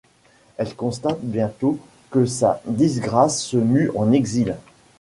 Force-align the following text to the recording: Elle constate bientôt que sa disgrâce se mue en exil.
Elle 0.57 0.73
constate 0.75 1.19
bientôt 1.21 1.77
que 2.09 2.25
sa 2.25 2.59
disgrâce 2.65 3.39
se 3.43 3.55
mue 3.57 3.91
en 3.93 4.11
exil. 4.11 4.55